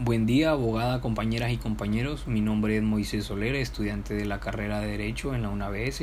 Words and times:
Buen 0.00 0.26
día, 0.26 0.50
abogada, 0.50 1.00
compañeras 1.00 1.50
y 1.50 1.56
compañeros. 1.56 2.28
Mi 2.28 2.40
nombre 2.40 2.76
es 2.76 2.84
Moisés 2.84 3.24
Solera, 3.24 3.58
estudiante 3.58 4.14
de 4.14 4.26
la 4.26 4.38
carrera 4.38 4.78
de 4.78 4.86
Derecho 4.86 5.34
en 5.34 5.42
la 5.42 5.48
UNABS. 5.48 6.02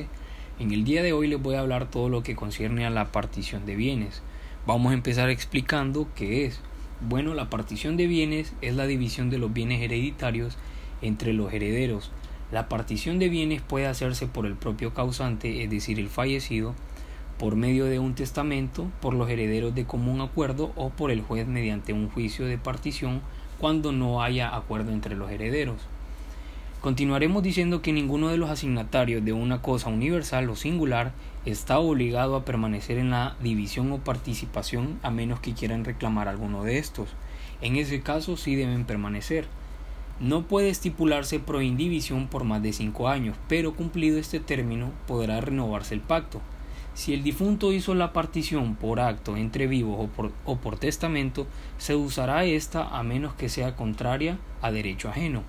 En 0.60 0.74
el 0.74 0.84
día 0.84 1.02
de 1.02 1.14
hoy 1.14 1.30
les 1.30 1.42
voy 1.42 1.56
a 1.56 1.62
hablar 1.62 1.90
todo 1.90 2.10
lo 2.10 2.22
que 2.22 2.36
concierne 2.36 2.86
a 2.86 2.90
la 2.90 3.14
partición 3.14 3.66
de 3.66 3.78
bienes. 3.78 4.22
Vamos 4.68 4.92
a 4.92 4.96
empezar 4.96 5.30
explicando 5.30 6.10
qué 6.14 6.46
es. 6.46 6.60
Bueno, 7.08 7.36
la 7.36 7.50
partición 7.50 7.96
de 7.96 8.08
bienes 8.08 8.52
es 8.60 8.76
la 8.76 8.86
división 8.86 9.30
de 9.30 9.38
los 9.38 9.54
bienes 9.54 9.82
hereditarios 9.82 10.58
entre 11.02 11.32
los 11.32 11.54
herederos. 11.54 12.12
La 12.52 12.68
partición 12.68 13.18
de 13.18 13.30
bienes 13.30 13.62
puede 13.62 13.88
hacerse 13.88 14.28
por 14.28 14.46
el 14.46 14.56
propio 14.56 14.94
causante, 14.94 15.64
es 15.64 15.70
decir, 15.70 16.02
el 16.02 16.10
fallecido, 16.10 16.76
por 17.40 17.56
medio 17.56 17.86
de 17.86 18.00
un 18.00 18.14
testamento, 18.14 18.92
por 19.02 19.14
los 19.14 19.30
herederos 19.30 19.74
de 19.74 19.86
común 19.86 20.20
acuerdo 20.20 20.74
o 20.76 20.90
por 20.90 21.12
el 21.12 21.22
juez 21.22 21.48
mediante 21.48 21.94
un 21.94 22.10
juicio 22.10 22.46
de 22.46 22.58
partición 22.58 23.22
cuando 23.60 23.92
no 23.92 24.22
haya 24.22 24.56
acuerdo 24.56 24.92
entre 24.92 25.16
los 25.16 25.32
herederos. 25.32 25.78
Continuaremos 26.82 27.42
diciendo 27.42 27.82
que 27.82 27.94
ninguno 27.94 28.30
de 28.30 28.38
los 28.38 28.52
asignatarios 28.52 29.26
de 29.26 29.34
una 29.34 29.62
cosa 29.62 29.90
universal 29.90 30.50
o 30.52 30.56
singular 30.56 31.14
está 31.46 31.80
obligado 31.80 32.36
a 32.36 32.46
permanecer 32.46 33.00
en 33.00 33.10
la 33.10 33.36
división 33.42 33.92
o 33.92 33.98
participación 33.98 35.00
a 35.02 35.10
menos 35.10 35.40
que 35.40 35.54
quieran 35.54 35.84
reclamar 35.84 36.28
alguno 36.28 36.64
de 36.64 36.78
estos. 36.78 37.10
En 37.62 37.76
ese 37.76 38.02
caso 38.02 38.38
sí 38.38 38.56
deben 38.56 38.86
permanecer. 38.86 39.48
No 40.20 40.44
puede 40.44 40.70
estipularse 40.70 41.40
proindivisión 41.40 42.28
por 42.28 42.44
más 42.44 42.62
de 42.62 42.72
cinco 42.72 43.10
años, 43.10 43.36
pero 43.50 43.74
cumplido 43.74 44.20
este 44.20 44.40
término 44.40 44.92
podrá 45.08 45.42
renovarse 45.42 45.96
el 45.96 46.02
pacto. 46.02 46.40
Si 46.96 47.14
el 47.14 47.24
difunto 47.24 47.74
hizo 47.74 47.94
la 47.94 48.14
partición 48.14 48.76
por 48.76 49.02
acto 49.02 49.36
entre 49.36 49.68
vivos 49.68 50.10
o 50.46 50.56
por, 50.56 50.80
testamento, 50.80 51.46
se 51.78 51.94
usará 51.94 52.46
esta 52.46 52.98
a 52.98 53.04
menos 53.04 53.34
que 53.34 53.50
sea 53.50 53.76
contraria 53.76 54.40
a 54.62 54.72
derecho 54.72 55.10
ajeno. 55.10 55.44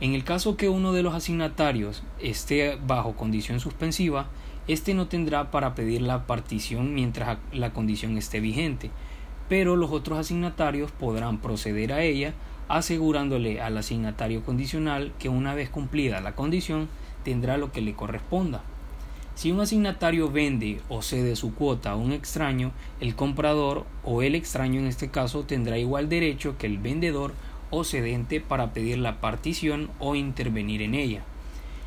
En 0.00 0.12
el 0.12 0.22
caso 0.22 0.58
que 0.58 0.68
uno 0.68 0.92
de 0.92 1.02
los 1.02 1.14
asignatarios 1.14 2.02
esté 2.20 2.76
bajo 2.86 3.16
condición 3.16 3.58
suspensiva, 3.58 4.26
éste 4.68 4.92
no 4.92 5.08
tendrá 5.08 5.50
para 5.50 5.74
pedir 5.74 6.02
la 6.02 6.26
partición 6.26 6.94
mientras 6.94 7.38
la 7.52 7.72
condición 7.72 8.18
esté 8.18 8.40
vigente, 8.40 8.90
pero 9.48 9.76
los 9.76 9.90
otros 9.90 10.18
asignatarios 10.18 10.92
podrán 10.92 11.38
proceder 11.38 11.94
a 11.94 12.02
ella 12.02 12.34
asegurándole 12.68 13.62
al 13.62 13.78
asignatario 13.78 14.44
condicional 14.44 15.14
que 15.18 15.30
una 15.30 15.54
vez 15.54 15.70
cumplida 15.70 16.20
la 16.20 16.34
condición 16.34 16.90
tendrá 17.24 17.56
lo 17.56 17.72
que 17.72 17.80
le 17.80 17.94
corresponda. 17.94 18.62
Si 19.36 19.52
un 19.52 19.60
asignatario 19.60 20.30
vende 20.30 20.80
o 20.88 21.02
cede 21.02 21.36
su 21.36 21.54
cuota 21.54 21.90
a 21.90 21.96
un 21.96 22.12
extraño, 22.12 22.72
el 23.00 23.14
comprador 23.14 23.84
o 24.02 24.22
el 24.22 24.34
extraño 24.34 24.80
en 24.80 24.86
este 24.86 25.10
caso 25.10 25.42
tendrá 25.42 25.76
igual 25.76 26.08
derecho 26.08 26.56
que 26.56 26.66
el 26.66 26.78
vendedor 26.78 27.34
o 27.70 27.84
cedente 27.84 28.40
para 28.40 28.72
pedir 28.72 28.96
la 28.96 29.20
partición 29.20 29.90
o 29.98 30.14
intervenir 30.14 30.80
en 30.80 30.94
ella. 30.94 31.22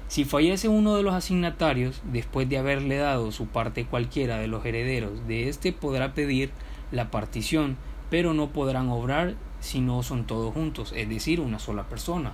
Si 0.09 0.25
fallece 0.25 0.67
uno 0.67 0.95
de 0.95 1.02
los 1.02 1.16
asignatarios, 1.16 2.03
después 2.03 2.47
de 2.47 2.59
haberle 2.59 2.97
dado 2.97 3.31
su 3.31 3.47
parte 3.47 3.83
cualquiera 3.83 4.38
de 4.38 4.47
los 4.47 4.64
herederos 4.64 5.27
de 5.27 5.50
éste 5.50 5.73
podrá 5.73 6.14
pedir 6.14 6.52
la 6.92 7.09
partición, 7.09 7.77
pero 8.11 8.36
no 8.36 8.50
podrán 8.50 8.89
obrar 8.89 9.33
si 9.59 9.81
no 9.81 10.03
son 10.03 10.27
todos 10.27 10.53
juntos, 10.53 10.94
es 10.95 11.09
decir, 11.09 11.39
una 11.39 11.58
sola 11.58 11.89
persona. 11.89 12.33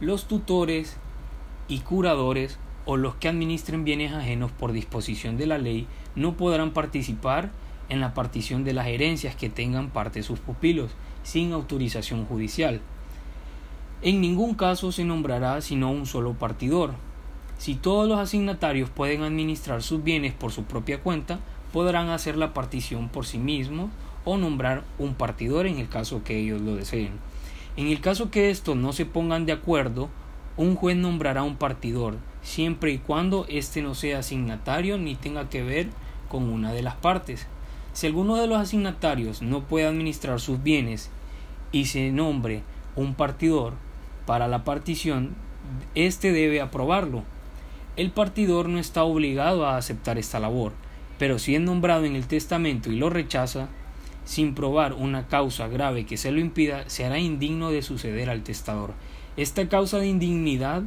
Los 0.00 0.28
tutores 0.28 0.96
y 1.66 1.80
curadores 1.80 2.56
o 2.90 2.96
los 2.96 3.16
que 3.16 3.28
administren 3.28 3.84
bienes 3.84 4.14
ajenos 4.14 4.50
por 4.50 4.72
disposición 4.72 5.36
de 5.36 5.46
la 5.46 5.58
ley 5.58 5.86
no 6.16 6.38
podrán 6.38 6.70
participar 6.70 7.50
en 7.90 8.00
la 8.00 8.14
partición 8.14 8.64
de 8.64 8.72
las 8.72 8.86
herencias 8.86 9.36
que 9.36 9.50
tengan 9.50 9.90
parte 9.90 10.22
sus 10.22 10.38
pupilos 10.38 10.92
sin 11.22 11.52
autorización 11.52 12.24
judicial. 12.24 12.80
En 14.00 14.22
ningún 14.22 14.54
caso 14.54 14.90
se 14.90 15.04
nombrará 15.04 15.60
sino 15.60 15.90
un 15.90 16.06
solo 16.06 16.32
partidor. 16.32 16.94
Si 17.58 17.74
todos 17.74 18.08
los 18.08 18.18
asignatarios 18.18 18.88
pueden 18.88 19.22
administrar 19.22 19.82
sus 19.82 20.02
bienes 20.02 20.32
por 20.32 20.50
su 20.50 20.64
propia 20.64 21.02
cuenta, 21.02 21.40
podrán 21.74 22.08
hacer 22.08 22.38
la 22.38 22.54
partición 22.54 23.10
por 23.10 23.26
sí 23.26 23.36
mismos 23.36 23.90
o 24.24 24.38
nombrar 24.38 24.82
un 24.98 25.12
partidor 25.12 25.66
en 25.66 25.76
el 25.76 25.90
caso 25.90 26.24
que 26.24 26.38
ellos 26.38 26.62
lo 26.62 26.74
deseen. 26.74 27.10
En 27.76 27.88
el 27.88 28.00
caso 28.00 28.30
que 28.30 28.48
estos 28.48 28.76
no 28.76 28.94
se 28.94 29.04
pongan 29.04 29.44
de 29.44 29.52
acuerdo, 29.52 30.08
un 30.56 30.74
juez 30.74 30.96
nombrará 30.96 31.42
un 31.42 31.56
partidor, 31.56 32.16
siempre 32.42 32.92
y 32.92 32.98
cuando 32.98 33.46
éste 33.48 33.82
no 33.82 33.94
sea 33.94 34.20
asignatario 34.20 34.98
ni 34.98 35.14
tenga 35.14 35.48
que 35.48 35.62
ver 35.62 35.88
con 36.28 36.44
una 36.48 36.72
de 36.72 36.82
las 36.82 36.96
partes. 36.96 37.46
Si 37.92 38.06
alguno 38.06 38.36
de 38.36 38.46
los 38.46 38.58
asignatarios 38.58 39.42
no 39.42 39.64
puede 39.64 39.86
administrar 39.86 40.40
sus 40.40 40.62
bienes 40.62 41.10
y 41.72 41.86
se 41.86 42.10
nombre 42.12 42.62
un 42.96 43.14
partidor 43.14 43.74
para 44.26 44.48
la 44.48 44.64
partición, 44.64 45.34
éste 45.94 46.32
debe 46.32 46.60
aprobarlo. 46.60 47.24
El 47.96 48.10
partidor 48.10 48.68
no 48.68 48.78
está 48.78 49.02
obligado 49.02 49.66
a 49.66 49.76
aceptar 49.76 50.18
esta 50.18 50.38
labor, 50.38 50.72
pero 51.18 51.38
si 51.38 51.56
es 51.56 51.60
nombrado 51.60 52.04
en 52.04 52.14
el 52.14 52.26
testamento 52.26 52.92
y 52.92 52.96
lo 52.96 53.10
rechaza, 53.10 53.68
sin 54.24 54.54
probar 54.54 54.92
una 54.92 55.26
causa 55.26 55.68
grave 55.68 56.04
que 56.04 56.18
se 56.18 56.30
lo 56.30 56.38
impida, 56.38 56.88
se 56.88 57.04
hará 57.04 57.18
indigno 57.18 57.70
de 57.70 57.82
suceder 57.82 58.28
al 58.28 58.42
testador. 58.42 58.92
Esta 59.36 59.68
causa 59.68 59.98
de 59.98 60.06
indignidad 60.06 60.82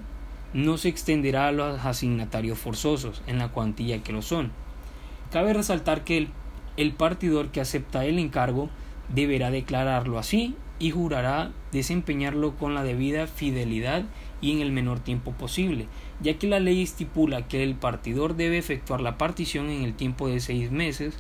no 0.54 0.78
se 0.78 0.90
extenderá 0.90 1.48
a 1.48 1.52
los 1.52 1.86
asignatarios 1.86 2.60
forzosos 2.60 3.22
en 3.28 3.38
la 3.38 3.50
cuantía 3.50 4.04
que 4.04 4.12
lo 4.12 4.22
son. 4.22 4.52
Cabe 5.32 5.54
resaltar 5.54 6.04
que 6.04 6.18
el, 6.18 6.30
el 6.78 6.92
partidor 6.92 7.50
que 7.50 7.62
acepta 7.62 8.06
el 8.06 8.20
encargo 8.20 8.70
deberá 9.14 9.52
declararlo 9.52 10.20
así 10.20 10.56
y 10.80 10.92
jurará 10.92 11.52
desempeñarlo 11.72 12.56
con 12.56 12.74
la 12.74 12.84
debida 12.84 13.28
fidelidad 13.28 14.04
y 14.42 14.52
en 14.52 14.62
el 14.62 14.72
menor 14.72 15.00
tiempo 15.00 15.32
posible, 15.32 15.88
ya 16.22 16.38
que 16.38 16.48
la 16.48 16.60
ley 16.60 16.82
estipula 16.82 17.48
que 17.48 17.64
el 17.64 17.76
partidor 17.76 18.36
debe 18.36 18.58
efectuar 18.58 19.00
la 19.00 19.18
partición 19.18 19.70
en 19.70 19.84
el 19.84 19.94
tiempo 19.94 20.28
de 20.28 20.40
seis 20.40 20.72
meses, 20.72 21.16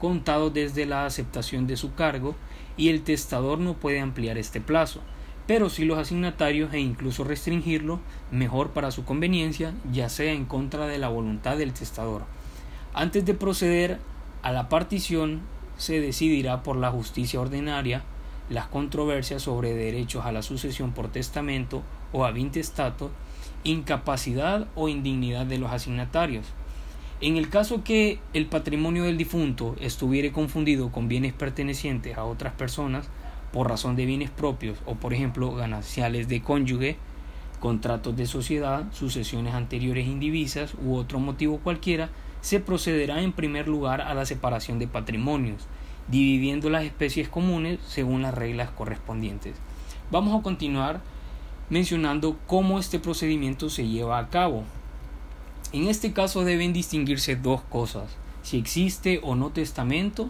contado 0.00 0.50
desde 0.50 0.84
la 0.84 1.06
aceptación 1.06 1.66
de 1.66 1.76
su 1.76 1.94
cargo, 1.94 2.34
y 2.76 2.88
el 2.88 3.02
testador 3.02 3.60
no 3.60 3.74
puede 3.74 4.00
ampliar 4.00 4.36
este 4.36 4.60
plazo 4.60 5.00
pero 5.46 5.68
si 5.68 5.84
los 5.84 5.98
asignatarios 5.98 6.72
e 6.72 6.80
incluso 6.80 7.24
restringirlo 7.24 8.00
mejor 8.30 8.70
para 8.70 8.90
su 8.90 9.04
conveniencia, 9.04 9.74
ya 9.92 10.08
sea 10.08 10.32
en 10.32 10.46
contra 10.46 10.86
de 10.86 10.98
la 10.98 11.08
voluntad 11.08 11.56
del 11.58 11.72
testador. 11.72 12.22
Antes 12.94 13.24
de 13.24 13.34
proceder 13.34 13.98
a 14.42 14.52
la 14.52 14.68
partición, 14.68 15.42
se 15.76 16.00
decidirá 16.00 16.62
por 16.62 16.76
la 16.76 16.90
justicia 16.90 17.40
ordinaria 17.40 18.02
las 18.48 18.66
controversias 18.66 19.42
sobre 19.42 19.74
derechos 19.74 20.24
a 20.24 20.32
la 20.32 20.42
sucesión 20.42 20.92
por 20.92 21.08
testamento 21.08 21.82
o 22.12 22.24
a 22.24 22.38
intestato, 22.38 23.10
incapacidad 23.64 24.68
o 24.74 24.88
indignidad 24.88 25.46
de 25.46 25.58
los 25.58 25.72
asignatarios. 25.72 26.46
En 27.20 27.36
el 27.36 27.48
caso 27.48 27.84
que 27.84 28.18
el 28.34 28.46
patrimonio 28.46 29.04
del 29.04 29.16
difunto 29.16 29.76
estuviere 29.80 30.32
confundido 30.32 30.92
con 30.92 31.08
bienes 31.08 31.32
pertenecientes 31.32 32.18
a 32.18 32.24
otras 32.24 32.52
personas, 32.52 33.08
por 33.54 33.68
razón 33.68 33.94
de 33.94 34.04
bienes 34.04 34.30
propios 34.30 34.76
o 34.84 34.96
por 34.96 35.14
ejemplo 35.14 35.54
gananciales 35.54 36.26
de 36.26 36.42
cónyuge, 36.42 36.96
contratos 37.60 38.16
de 38.16 38.26
sociedad, 38.26 38.92
sucesiones 38.92 39.54
anteriores 39.54 40.08
indivisas 40.08 40.74
u 40.84 40.96
otro 40.96 41.20
motivo 41.20 41.58
cualquiera, 41.58 42.10
se 42.40 42.58
procederá 42.58 43.22
en 43.22 43.30
primer 43.30 43.68
lugar 43.68 44.00
a 44.00 44.12
la 44.12 44.26
separación 44.26 44.80
de 44.80 44.88
patrimonios, 44.88 45.68
dividiendo 46.08 46.68
las 46.68 46.82
especies 46.82 47.28
comunes 47.28 47.78
según 47.86 48.22
las 48.22 48.34
reglas 48.34 48.70
correspondientes. 48.70 49.54
Vamos 50.10 50.36
a 50.36 50.42
continuar 50.42 51.00
mencionando 51.70 52.36
cómo 52.48 52.80
este 52.80 52.98
procedimiento 52.98 53.70
se 53.70 53.86
lleva 53.86 54.18
a 54.18 54.30
cabo. 54.30 54.64
En 55.72 55.86
este 55.86 56.12
caso 56.12 56.42
deben 56.44 56.72
distinguirse 56.72 57.36
dos 57.36 57.60
cosas, 57.60 58.16
si 58.42 58.58
existe 58.58 59.20
o 59.22 59.36
no 59.36 59.50
testamento 59.50 60.28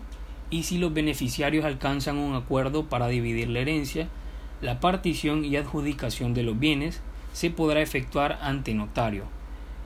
y 0.55 0.63
si 0.63 0.79
los 0.79 0.95
beneficiarios 0.95 1.65
alcanzan 1.65 2.17
un 2.17 2.37
acuerdo 2.37 2.85
para 2.85 3.09
dividir 3.09 3.49
la 3.49 3.59
herencia, 3.59 4.07
la 4.63 4.79
partición 4.79 5.45
y 5.45 5.57
adjudicación 5.57 6.33
de 6.33 6.45
los 6.45 6.57
bienes 6.61 7.01
se 7.33 7.51
podrá 7.51 7.83
efectuar 7.83 8.39
ante 8.41 8.73
notario. 8.73 9.25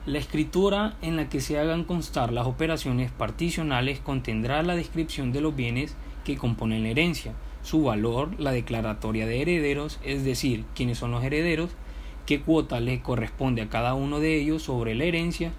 La 0.05 0.19
escritura 0.19 0.95
en 1.01 1.15
la 1.15 1.27
que 1.27 1.41
se 1.41 1.57
hagan 1.57 1.85
constar 1.85 2.31
las 2.31 2.45
operaciones 2.45 3.09
particionales 3.09 3.99
contendrá 3.99 4.61
la 4.61 4.75
descripción 4.75 5.31
de 5.31 5.41
los 5.41 5.55
bienes 5.55 5.95
que 6.23 6.37
componen 6.37 6.83
la 6.83 6.89
herencia, 6.89 7.33
su 7.63 7.81
valor, 7.81 8.39
la 8.39 8.51
declaratoria 8.51 9.25
de 9.25 9.41
herederos, 9.41 9.99
es 10.03 10.23
decir, 10.23 10.65
quiénes 10.75 10.99
son 10.99 11.09
los 11.09 11.23
herederos, 11.23 11.71
qué 12.27 12.41
cuota 12.41 12.79
le 12.79 13.01
corresponde 13.01 13.63
a 13.63 13.69
cada 13.69 13.95
uno 13.95 14.19
de 14.19 14.39
ellos 14.39 14.61
sobre 14.61 14.93
la 14.93 15.05
herencia, 15.05 15.51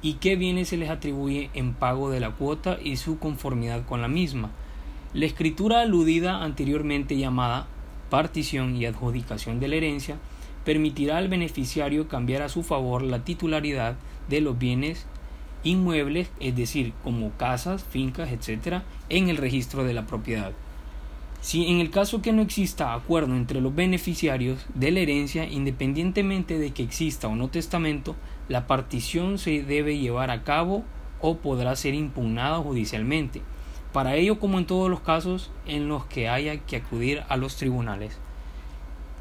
y 0.00 0.14
qué 0.14 0.36
bienes 0.36 0.68
se 0.68 0.76
les 0.76 0.90
atribuye 0.90 1.50
en 1.54 1.74
pago 1.74 2.10
de 2.10 2.20
la 2.20 2.30
cuota 2.30 2.78
y 2.82 2.96
su 2.96 3.18
conformidad 3.18 3.84
con 3.84 4.00
la 4.00 4.08
misma. 4.08 4.50
La 5.14 5.24
escritura 5.24 5.80
aludida 5.80 6.44
anteriormente 6.44 7.16
llamada 7.16 7.66
partición 8.10 8.76
y 8.76 8.84
adjudicación 8.84 9.58
de 9.58 9.68
la 9.68 9.76
herencia 9.76 10.18
permitirá 10.66 11.16
al 11.16 11.28
beneficiario 11.28 12.08
cambiar 12.08 12.42
a 12.42 12.50
su 12.50 12.62
favor 12.62 13.00
la 13.00 13.24
titularidad 13.24 13.96
de 14.28 14.42
los 14.42 14.58
bienes 14.58 15.06
inmuebles, 15.64 16.30
es 16.40 16.54
decir, 16.54 16.92
como 17.02 17.30
casas, 17.38 17.84
fincas, 17.84 18.30
etc., 18.32 18.82
en 19.08 19.30
el 19.30 19.38
registro 19.38 19.82
de 19.84 19.94
la 19.94 20.06
propiedad. 20.06 20.52
Si 21.40 21.66
en 21.68 21.80
el 21.80 21.88
caso 21.88 22.20
que 22.20 22.32
no 22.32 22.42
exista 22.42 22.92
acuerdo 22.92 23.34
entre 23.34 23.62
los 23.62 23.74
beneficiarios 23.74 24.66
de 24.74 24.90
la 24.90 25.00
herencia, 25.00 25.48
independientemente 25.48 26.58
de 26.58 26.72
que 26.72 26.82
exista 26.82 27.28
o 27.28 27.34
no 27.34 27.48
testamento, 27.48 28.14
la 28.48 28.66
partición 28.66 29.38
se 29.38 29.62
debe 29.62 29.96
llevar 29.96 30.30
a 30.30 30.44
cabo 30.44 30.84
o 31.22 31.38
podrá 31.38 31.76
ser 31.76 31.94
impugnada 31.94 32.58
judicialmente. 32.58 33.40
Para 33.92 34.16
ello, 34.16 34.38
como 34.38 34.58
en 34.58 34.66
todos 34.66 34.90
los 34.90 35.00
casos 35.00 35.50
en 35.66 35.88
los 35.88 36.04
que 36.04 36.28
haya 36.28 36.58
que 36.58 36.76
acudir 36.76 37.22
a 37.28 37.36
los 37.36 37.56
tribunales. 37.56 38.18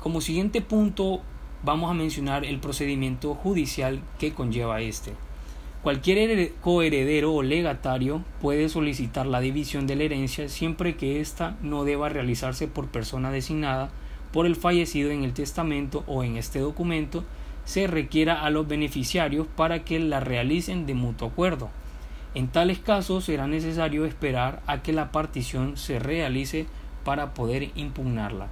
Como 0.02 0.22
siguiente 0.22 0.62
punto, 0.62 1.22
vamos 1.64 1.90
a 1.90 1.94
mencionar 1.94 2.46
el 2.46 2.60
procedimiento 2.60 3.34
judicial 3.34 4.02
que 4.20 4.34
conlleva 4.34 4.82
este. 4.82 5.14
Cualquier 5.84 6.54
coheredero 6.56 7.34
o 7.34 7.44
legatario 7.44 8.24
puede 8.42 8.68
solicitar 8.68 9.26
la 9.26 9.40
división 9.40 9.88
de 9.88 9.96
la 9.96 10.04
herencia 10.04 10.50
siempre 10.50 10.98
que 10.98 11.22
ésta 11.22 11.56
no 11.62 11.86
deba 11.86 12.10
realizarse 12.10 12.68
por 12.68 12.88
persona 12.88 13.32
designada 13.32 13.90
por 14.34 14.46
el 14.46 14.56
fallecido 14.56 15.12
en 15.12 15.24
el 15.24 15.34
testamento 15.34 16.04
o 16.08 16.24
en 16.24 16.36
este 16.36 16.60
documento 16.60 17.24
se 17.64 17.88
requiera 17.88 18.44
a 18.44 18.50
los 18.50 18.68
beneficiarios 18.68 19.48
para 19.56 19.84
que 19.84 20.00
la 20.00 20.20
realicen 20.20 20.86
de 20.86 20.94
mutuo 20.94 21.30
acuerdo. 21.30 21.70
En 22.34 22.48
tales 22.50 22.80
casos 22.80 23.26
será 23.26 23.48
necesario 23.48 24.06
esperar 24.06 24.62
a 24.68 24.84
que 24.84 24.94
la 24.94 25.12
partición 25.12 25.78
se 25.78 26.00
realice 26.00 26.66
para 27.04 27.34
poder 27.34 27.72
impugnarla. 27.76 28.48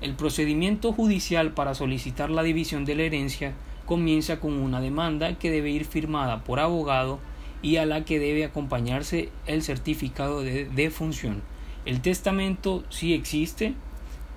El 0.00 0.14
procedimiento 0.14 0.92
judicial 0.92 1.52
para 1.52 1.74
solicitar 1.74 2.30
la 2.30 2.42
división 2.42 2.84
de 2.84 2.94
la 2.94 3.02
herencia 3.02 3.54
comienza 3.86 4.40
con 4.40 4.52
una 4.52 4.80
demanda 4.80 5.38
que 5.38 5.50
debe 5.50 5.70
ir 5.70 5.84
firmada 5.84 6.44
por 6.44 6.60
abogado 6.60 7.18
y 7.62 7.76
a 7.76 7.86
la 7.86 8.04
que 8.04 8.18
debe 8.18 8.44
acompañarse 8.44 9.30
el 9.46 9.62
certificado 9.62 10.42
de 10.42 10.66
defunción. 10.66 11.42
El 11.84 12.00
testamento 12.00 12.84
si 12.90 13.14
existe, 13.14 13.74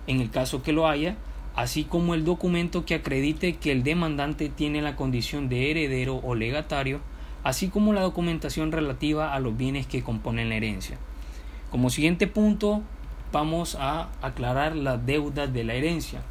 en 0.08 0.22
el 0.22 0.30
caso 0.30 0.64
que 0.64 0.72
lo 0.72 0.88
haya, 0.88 1.18
así 1.56 1.84
como 1.84 2.14
el 2.14 2.24
documento 2.24 2.86
que 2.86 2.96
acredite 2.96 3.58
que 3.58 3.72
el 3.72 3.84
demandante 3.84 4.50
tiene 4.50 4.82
la 4.82 4.96
condición 4.96 5.50
de 5.50 5.72
heredero 5.72 6.18
o 6.18 6.36
legatario, 6.36 7.02
así 7.44 7.70
como 7.70 7.94
la 7.94 8.02
documentación 8.02 8.72
relativa 8.72 9.34
a 9.34 9.40
los 9.40 9.58
bienes 9.58 9.88
que 9.88 10.04
componen 10.04 10.50
la 10.50 10.56
herencia. 10.56 10.98
Como 11.72 11.90
siguiente 11.90 12.28
punto, 12.28 12.82
vamos 13.32 13.76
a 13.80 14.10
aclarar 14.22 14.76
las 14.76 15.06
deudas 15.06 15.54
de 15.54 15.64
la 15.64 15.76
herencia. 15.76 16.22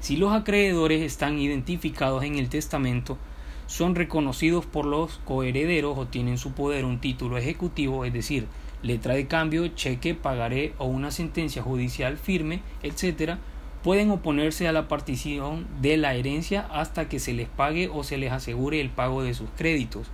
Si 0.00 0.16
los 0.16 0.32
acreedores 0.32 1.02
están 1.02 1.38
identificados 1.38 2.24
en 2.24 2.36
el 2.36 2.48
testamento, 2.48 3.18
son 3.66 3.94
reconocidos 3.94 4.66
por 4.66 4.84
los 4.84 5.18
coherederos 5.24 5.96
o 5.96 6.06
tienen 6.06 6.38
su 6.38 6.52
poder 6.52 6.84
un 6.84 7.00
título 7.00 7.38
ejecutivo, 7.38 8.04
es 8.04 8.12
decir, 8.12 8.46
letra 8.82 9.14
de 9.14 9.26
cambio, 9.26 9.68
cheque, 9.68 10.14
pagaré 10.14 10.74
o 10.78 10.86
una 10.86 11.10
sentencia 11.10 11.62
judicial 11.62 12.18
firme, 12.18 12.60
etc., 12.82 13.36
pueden 13.82 14.10
oponerse 14.10 14.68
a 14.68 14.72
la 14.72 14.86
partición 14.88 15.66
de 15.80 15.96
la 15.96 16.14
herencia 16.14 16.66
hasta 16.70 17.08
que 17.08 17.18
se 17.18 17.32
les 17.32 17.48
pague 17.48 17.88
o 17.88 18.04
se 18.04 18.16
les 18.16 18.30
asegure 18.32 18.80
el 18.80 18.90
pago 18.90 19.22
de 19.22 19.34
sus 19.34 19.48
créditos, 19.56 20.08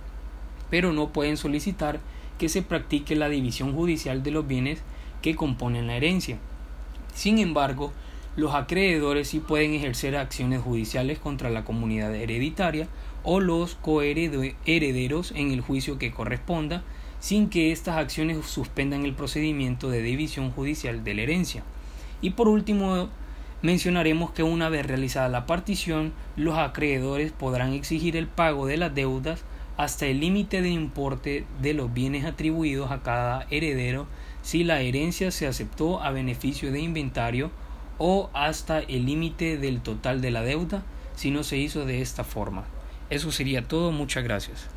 pero 0.69 0.93
no 0.93 1.09
pueden 1.09 1.37
solicitar 1.37 1.99
que 2.37 2.49
se 2.49 2.61
practique 2.61 3.15
la 3.15 3.29
división 3.29 3.73
judicial 3.73 4.23
de 4.23 4.31
los 4.31 4.47
bienes 4.47 4.81
que 5.21 5.35
componen 5.35 5.87
la 5.87 5.95
herencia. 5.95 6.37
Sin 7.13 7.39
embargo, 7.39 7.91
los 8.35 8.55
acreedores 8.55 9.27
sí 9.27 9.39
pueden 9.39 9.73
ejercer 9.73 10.15
acciones 10.15 10.61
judiciales 10.61 11.19
contra 11.19 11.49
la 11.49 11.65
comunidad 11.65 12.15
hereditaria 12.15 12.87
o 13.23 13.41
los 13.41 13.75
coherederos 13.75 15.31
en 15.35 15.51
el 15.51 15.61
juicio 15.61 15.97
que 15.97 16.11
corresponda, 16.11 16.83
sin 17.19 17.49
que 17.49 17.73
estas 17.73 17.97
acciones 17.97 18.45
suspendan 18.45 19.03
el 19.03 19.13
procedimiento 19.13 19.89
de 19.89 20.01
división 20.01 20.51
judicial 20.51 21.03
de 21.03 21.13
la 21.15 21.23
herencia. 21.23 21.63
Y 22.21 22.29
por 22.29 22.47
último, 22.47 23.09
mencionaremos 23.61 24.31
que 24.31 24.43
una 24.43 24.69
vez 24.69 24.85
realizada 24.85 25.27
la 25.27 25.45
partición, 25.45 26.13
los 26.37 26.57
acreedores 26.57 27.33
podrán 27.33 27.73
exigir 27.73 28.15
el 28.15 28.27
pago 28.27 28.67
de 28.67 28.77
las 28.77 28.95
deudas 28.95 29.43
hasta 29.79 30.07
el 30.07 30.19
límite 30.19 30.61
de 30.61 30.71
importe 30.71 31.45
de 31.61 31.73
los 31.73 31.93
bienes 31.93 32.25
atribuidos 32.25 32.91
a 32.91 33.01
cada 33.01 33.47
heredero 33.49 34.07
si 34.41 34.65
la 34.65 34.81
herencia 34.81 35.31
se 35.31 35.47
aceptó 35.47 36.03
a 36.03 36.11
beneficio 36.11 36.73
de 36.73 36.81
inventario 36.81 37.49
o 37.97 38.29
hasta 38.33 38.79
el 38.79 39.05
límite 39.05 39.57
del 39.57 39.79
total 39.79 40.19
de 40.19 40.31
la 40.31 40.41
deuda 40.41 40.83
si 41.15 41.31
no 41.31 41.43
se 41.43 41.55
hizo 41.55 41.85
de 41.85 42.01
esta 42.01 42.25
forma. 42.25 42.65
Eso 43.09 43.31
sería 43.31 43.69
todo, 43.69 43.93
muchas 43.93 44.25
gracias. 44.25 44.67